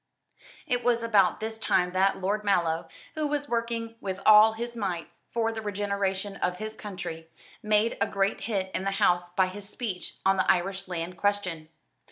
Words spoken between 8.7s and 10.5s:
in the House by his speech on